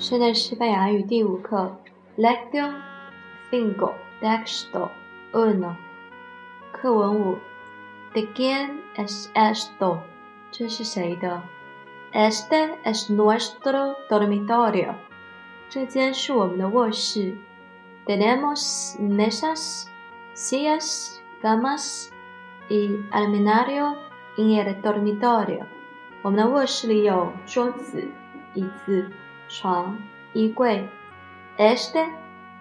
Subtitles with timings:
[0.00, 1.76] 现在西班牙语第五课
[2.16, 2.72] ，Lección
[3.50, 3.92] cinco,
[4.22, 4.88] texto
[5.30, 5.74] uno。
[6.72, 7.38] 课文五
[8.14, 9.98] ，¿De quién es esto？
[10.50, 11.42] 这是谁的
[12.14, 14.94] ？Este es nuestro dormitorio。
[15.68, 17.36] 这间是我们的卧室。
[18.06, 19.84] Tenemos mesas,
[20.34, 22.08] sillas, camas
[22.70, 23.96] y armario
[24.38, 25.66] en el dormitorio。
[26.22, 28.08] 我们的卧室里有桌子、
[28.54, 29.10] 椅子。
[29.49, 29.97] 床、
[30.33, 30.87] 衣柜。
[31.57, 32.05] Este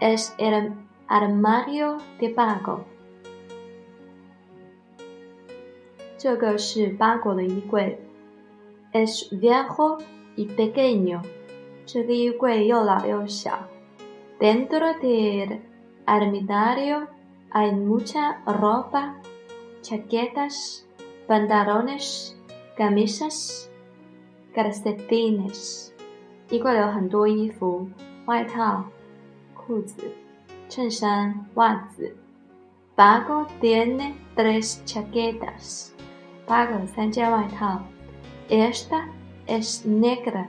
[0.00, 0.72] es el
[1.08, 2.84] armario de Pago。
[6.16, 7.98] 这个是巴狗的衣柜。
[8.92, 10.00] Es viejo
[10.36, 11.22] y pequeño。
[11.84, 13.68] 这个衣柜又老又小。
[14.38, 15.60] Dentro del
[16.06, 17.08] armario
[17.50, 19.16] hay mucha ropa,
[19.82, 20.86] chaquetas,
[21.26, 22.36] pantalones,
[22.76, 23.70] camisas,
[24.54, 25.92] calcetines。
[26.49, 27.87] 衣柜里有很多衣服、
[28.25, 28.83] 外套、
[29.53, 29.95] 裤子、
[30.67, 32.15] 衬衫、袜子。
[32.95, 35.91] Pago tiene tres chaquetas。
[36.45, 37.81] 八个三件外套。
[38.49, 39.05] Esta
[39.45, 40.47] es negra,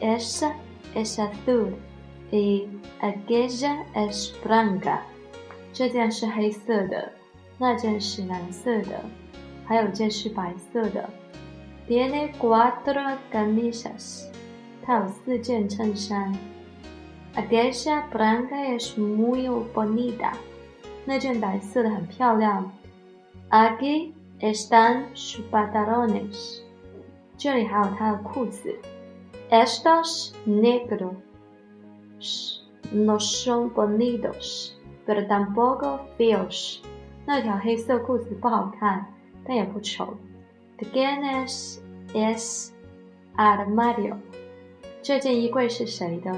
[0.00, 0.52] esa
[0.94, 1.72] es azul
[2.30, 2.68] y
[3.00, 5.00] aquella es blanca。
[5.72, 7.12] 这件是黑色的，
[7.58, 9.00] 那件是蓝色的，
[9.66, 11.10] 还有件是白色的。
[11.88, 14.26] Tiene cuatro camisas。
[14.84, 16.36] 它有四件衬衫。
[17.34, 20.32] Aquella blanca es muy bonita。
[21.04, 22.70] 那件白色的很漂亮。
[23.50, 26.60] Aquí están sus pantalones。
[27.36, 28.76] 这里还有他的裤子。
[29.50, 31.16] Estos negros
[32.92, 34.72] no son bonitos,
[35.06, 36.78] pero tampoco feos。
[37.26, 39.06] 那条黑色裤子不好看，
[39.44, 40.14] 但也不丑。
[40.78, 41.78] The ganas
[42.14, 42.70] es
[43.36, 44.16] armario。
[45.03, 46.33] 这件衣柜是谁的？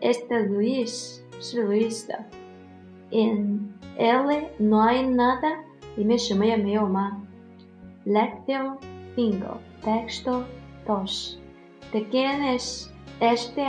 [0.00, 2.24] Este Luis 是 Luis 的。
[3.10, 5.58] In él no hay nada，
[5.96, 7.22] 里面什么也没有吗？
[8.06, 8.78] Lección
[9.16, 10.44] cinco, texto
[10.86, 11.38] dos.
[11.92, 12.90] ¿De quién es
[13.20, 13.64] este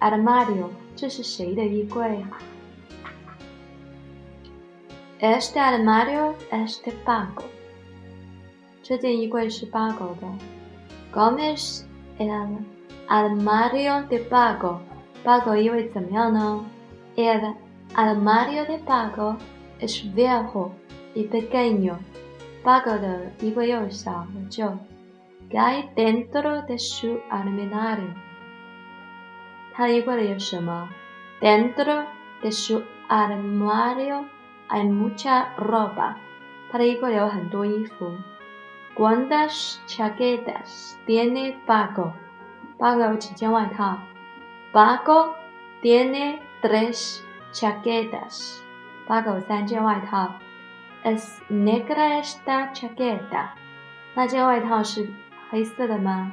[0.00, 0.70] armario？
[0.94, 2.24] 这是谁的衣柜？
[5.20, 7.44] Este armario es de Paco。
[8.82, 10.26] 这件衣柜是八狗的。¿
[11.12, 11.84] Cómo es
[12.18, 12.58] el
[13.10, 14.80] armario de Pago.
[15.24, 16.64] Pago 因为怎么样呢？
[17.16, 17.54] El
[17.94, 19.36] armario de Pago
[19.80, 20.72] es viejo
[21.14, 21.98] y pequeño.
[22.62, 24.78] Pago 的衣柜又小又旧。¿
[25.50, 28.14] Qué hay dentro de su armario?
[29.72, 30.88] 他的衣柜里有什么？
[31.40, 32.04] Dentro
[32.42, 34.24] de su armario
[34.68, 36.16] hay mucha ropa.
[36.70, 38.12] 他的衣柜里有很多衣服。¿
[38.96, 42.12] Cuántas chaquetas tiene Pago?
[42.81, 43.99] Pago 有几件外套。
[44.73, 45.35] Pago
[45.83, 47.19] tiene tres
[47.53, 48.57] chaquetas。
[49.07, 50.31] Pago 有三件外套。
[51.03, 53.49] Es negra esta chaqueta。
[54.15, 55.13] 那件外套是
[55.51, 56.31] 黑色的吗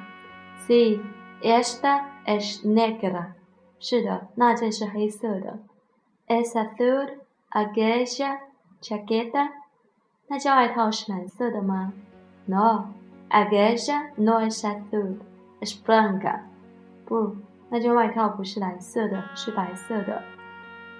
[0.67, 1.03] ？Sí,
[1.43, 3.33] esta es negra。
[3.79, 5.59] 是的，那件是黑色的。
[6.27, 7.19] Es azul
[7.51, 8.39] aquella
[8.81, 9.51] chaqueta。
[10.29, 11.93] 那件外套是蓝色的吗
[12.47, 12.95] ？No,
[13.29, 15.19] aquella no es azul。
[15.61, 16.41] Es blanca，
[17.07, 17.37] 不，
[17.69, 20.23] 那件外套不是蓝色的，是白色的。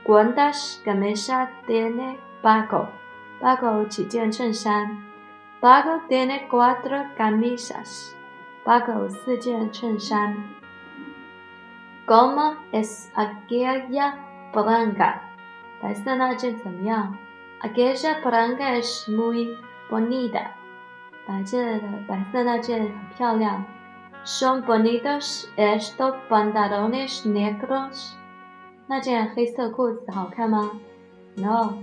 [0.05, 5.03] ¿Cuántas camisas tiene Paco？Paco 几件衬衫
[5.61, 8.13] ？Paco tiene cuatro camisas。
[8.65, 10.37] Paco 四件衬衫。
[12.07, 14.15] ¿Cómo es aquella
[14.53, 15.21] blanca？
[15.81, 17.17] 白色那件怎么样
[17.61, 19.57] ？Aquella blanca es muy
[19.89, 20.47] bonita。
[21.27, 23.65] 白色的白色那件很漂亮。
[24.28, 28.14] Son bonitos estos pantalones negros。
[28.88, 30.72] 那件黑色裤子好看吗？
[31.36, 31.80] No,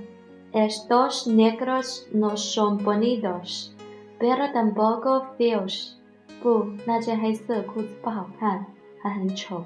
[0.53, 3.71] estos negros no son bonitos,
[4.19, 5.95] pero tampoco feos。
[6.43, 8.67] 不，那件黑色裤子不好看，
[9.03, 9.65] 还很丑。